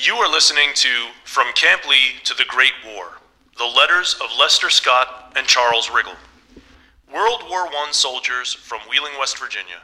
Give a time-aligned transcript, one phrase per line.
[0.00, 3.18] You are listening to From Camp Lee to the Great War
[3.58, 6.14] The Letters of Lester Scott and Charles Riggle.
[7.12, 9.82] World War I soldiers from Wheeling, West Virginia.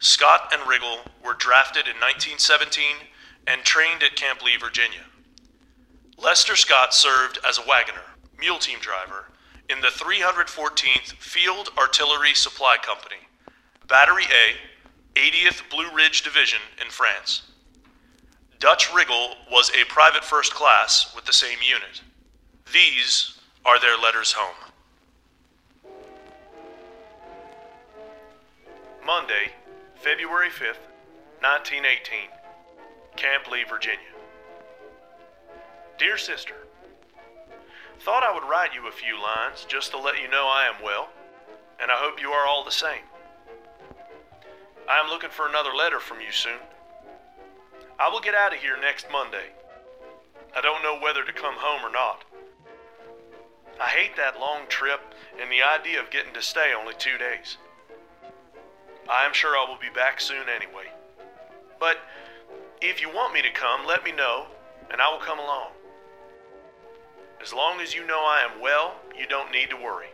[0.00, 2.84] Scott and Riggle were drafted in 1917
[3.46, 5.06] and trained at Camp Lee, Virginia.
[6.18, 8.04] Lester Scott served as a wagoner,
[8.38, 9.30] mule team driver,
[9.70, 13.28] in the 314th Field Artillery Supply Company,
[13.88, 17.53] Battery A, 80th Blue Ridge Division in France.
[18.64, 22.00] Dutch Riggle was a private first class with the same unit.
[22.72, 24.56] These are their letters home.
[29.04, 29.52] Monday,
[29.96, 30.80] February 5th,
[31.42, 32.30] 1918,
[33.16, 33.98] Camp Lee, Virginia.
[35.98, 36.54] Dear Sister,
[38.00, 40.82] Thought I would write you a few lines just to let you know I am
[40.82, 41.10] well,
[41.82, 43.04] and I hope you are all the same.
[44.88, 46.60] I am looking for another letter from you soon.
[47.98, 49.52] I will get out of here next Monday.
[50.56, 52.24] I don't know whether to come home or not.
[53.80, 55.00] I hate that long trip
[55.40, 57.56] and the idea of getting to stay only two days.
[59.08, 60.90] I am sure I will be back soon anyway.
[61.78, 61.98] But
[62.80, 64.46] if you want me to come, let me know,
[64.90, 65.68] and I will come along.
[67.42, 70.08] As long as you know I am well, you don't need to worry.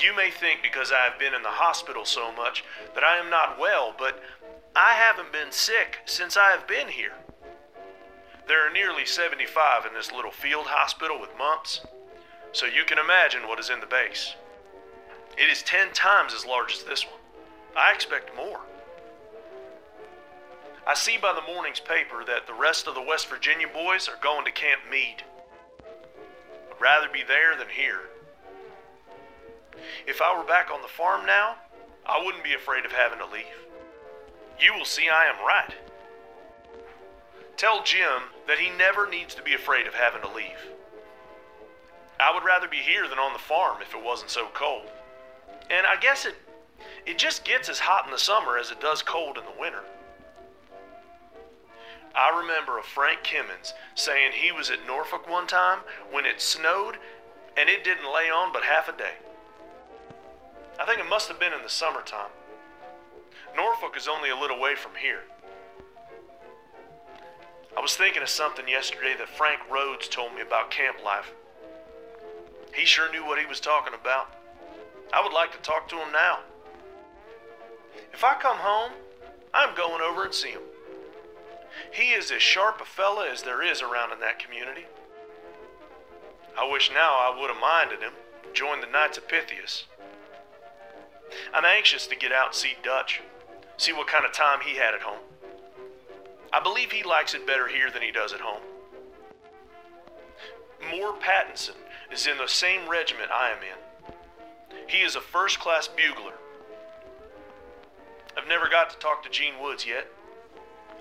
[0.00, 2.62] You may think because I have been in the hospital so much
[2.94, 4.22] that I am not well, but
[4.80, 7.14] I haven't been sick since I have been here.
[8.46, 11.80] There are nearly 75 in this little field hospital with mumps,
[12.52, 14.36] so you can imagine what is in the base.
[15.36, 17.18] It is 10 times as large as this one.
[17.76, 18.60] I expect more.
[20.86, 24.22] I see by the morning's paper that the rest of the West Virginia boys are
[24.22, 25.24] going to Camp Meade.
[26.70, 28.02] I'd rather be there than here.
[30.06, 31.56] If I were back on the farm now,
[32.06, 33.68] I wouldn't be afraid of having to leave.
[34.60, 35.74] You will see I am right.
[37.56, 40.58] Tell Jim that he never needs to be afraid of having to leave.
[42.20, 44.90] I would rather be here than on the farm if it wasn't so cold.
[45.70, 46.34] And I guess it
[47.06, 49.82] it just gets as hot in the summer as it does cold in the winter.
[52.14, 55.80] I remember of Frank Kimmins saying he was at Norfolk one time
[56.10, 56.98] when it snowed
[57.56, 59.14] and it didn't lay on but half a day.
[60.78, 62.30] I think it must have been in the summertime.
[63.58, 65.22] Norfolk is only a little way from here.
[67.76, 71.32] I was thinking of something yesterday that Frank Rhodes told me about camp life.
[72.72, 74.32] He sure knew what he was talking about.
[75.12, 76.38] I would like to talk to him now.
[78.12, 78.92] If I come home,
[79.52, 80.62] I'm going over and see him.
[81.90, 84.86] He is as sharp a fella as there is around in that community.
[86.56, 88.12] I wish now I would have minded him,
[88.54, 89.86] joined the Knights of Pythias.
[91.52, 93.20] I'm anxious to get out and see Dutch,
[93.78, 95.20] see what kind of time he had at home.
[96.52, 98.62] I believe he likes it better here than he does at home.
[100.90, 101.76] Moore Pattinson
[102.12, 104.14] is in the same regiment I am in.
[104.86, 106.34] He is a first class bugler.
[108.36, 110.06] I've never got to talk to Gene Woods yet.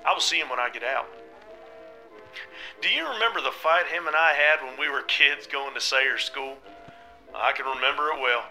[0.05, 1.07] I will see him when I get out.
[2.81, 5.81] Do you remember the fight him and I had when we were kids going to
[5.81, 6.57] Sayers School?
[7.35, 8.45] I can remember it well.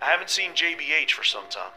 [0.00, 1.72] I haven't seen JBH for some time.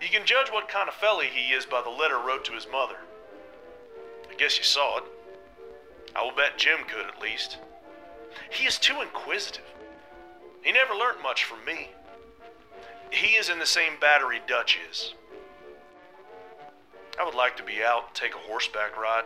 [0.00, 2.66] You can judge what kind of fella he is by the letter wrote to his
[2.70, 2.96] mother.
[4.30, 5.04] I guess you saw it.
[6.16, 7.58] I will bet Jim could at least.
[8.50, 9.64] He is too inquisitive.
[10.62, 11.90] He never learnt much from me.
[13.10, 15.14] He is in the same battery Dutch is.
[17.18, 19.24] I would like to be out and take a horseback ride.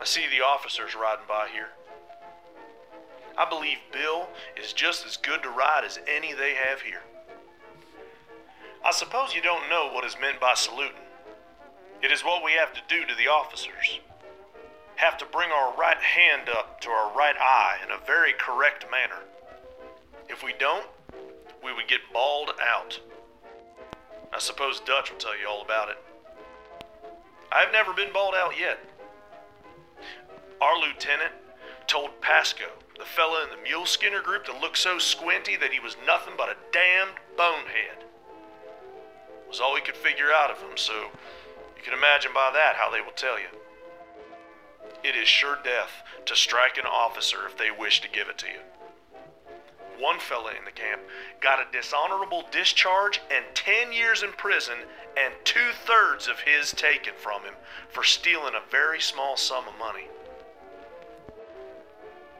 [0.00, 1.68] I see the officers riding by here.
[3.36, 7.02] I believe Bill is just as good to ride as any they have here.
[8.84, 10.92] I suppose you don't know what is meant by saluting.
[12.02, 13.98] It is what we have to do to the officers.
[14.96, 18.84] Have to bring our right hand up to our right eye in a very correct
[18.90, 19.22] manner.
[20.28, 20.86] If we don't,
[21.64, 23.00] we would get bawled out.
[24.34, 25.96] I suppose Dutch will tell you all about it.
[27.50, 28.78] I've never been bawled out yet.
[30.60, 31.32] Our lieutenant
[31.86, 32.66] told Pasco,
[32.98, 36.34] the fella in the mule skinner group that looked so squinty that he was nothing
[36.36, 38.03] but a damned bonehead.
[39.54, 40.92] Was all we could figure out of them, so
[41.76, 43.46] you can imagine by that how they will tell you.
[45.04, 48.46] It is sure death to strike an officer if they wish to give it to
[48.48, 48.58] you.
[49.96, 51.02] One fella in the camp
[51.40, 54.74] got a dishonorable discharge and 10 years in prison,
[55.16, 57.54] and two thirds of his taken from him
[57.88, 60.08] for stealing a very small sum of money.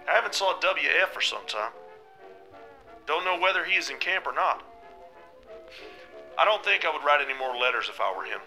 [0.09, 1.71] I haven't saw WF for some time.
[3.07, 4.65] Don't know whether he is in camp or not.
[6.39, 8.41] I don't think I would write any more letters if I were him.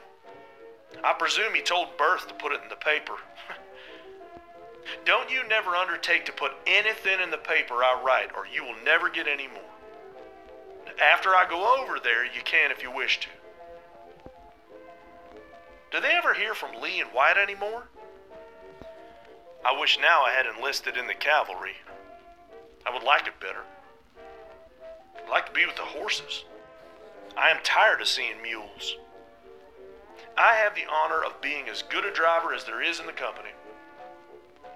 [1.04, 3.14] I presume he told Berth to put it in the paper.
[5.06, 8.76] Don't you never undertake to put anything in the paper I write, or you will
[8.84, 9.62] never get any more.
[11.02, 13.28] After I go over there, you can if you wish to.
[15.92, 17.84] Do they ever hear from Lee and White anymore?
[19.66, 21.76] I wish now I had enlisted in the cavalry.
[22.86, 23.64] I would like it better.
[25.18, 26.46] I'd like to be with the horses.
[27.38, 28.98] I am tired of seeing mules.
[30.36, 33.12] I have the honor of being as good a driver as there is in the
[33.12, 33.50] company.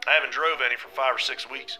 [0.07, 1.79] I haven't drove any for five or six weeks.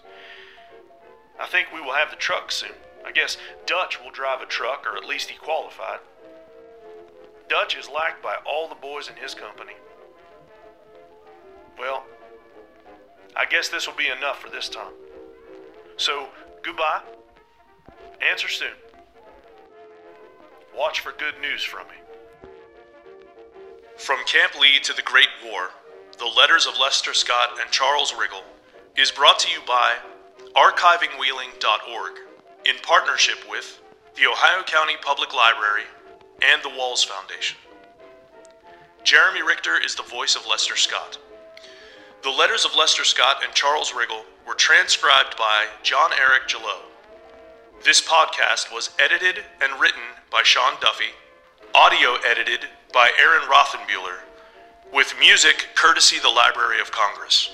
[1.40, 2.74] I think we will have the truck soon.
[3.06, 6.00] I guess Dutch will drive a truck, or at least he qualified.
[7.48, 9.74] Dutch is liked by all the boys in his company.
[11.78, 12.06] Well,
[13.36, 14.94] I guess this will be enough for this time.
[15.98, 16.30] So,
[16.64, 17.02] goodbye.
[18.22, 18.74] Answer soon.
[20.82, 22.50] Watch for good news from me.
[23.98, 25.70] From Camp Lee to the Great War,
[26.18, 28.42] The Letters of Lester Scott and Charles Riggle
[28.98, 29.98] is brought to you by
[30.56, 32.14] archivingwheeling.org
[32.66, 33.80] in partnership with
[34.16, 35.84] the Ohio County Public Library
[36.42, 37.60] and the Walls Foundation.
[39.04, 41.20] Jeremy Richter is the voice of Lester Scott.
[42.24, 46.86] The letters of Lester Scott and Charles Riggle were transcribed by John Eric Gillot.
[47.84, 51.16] This podcast was edited and written by Sean Duffy,
[51.74, 54.20] audio edited by Erin Rothenbuehler,
[54.94, 57.50] with music courtesy the Library of Congress.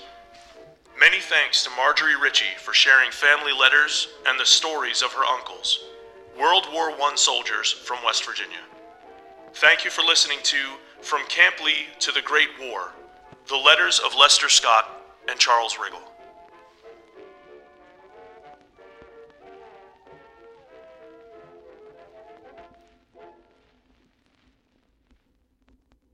[1.00, 5.86] Many thanks to Marjorie Ritchie for sharing family letters and the stories of her uncles,
[6.38, 8.60] World War I soldiers from West Virginia.
[9.54, 10.58] Thank you for listening to
[11.02, 12.92] From Camp Lee to the Great War
[13.48, 14.90] The Letters of Lester Scott
[15.30, 16.04] and Charles Riggle.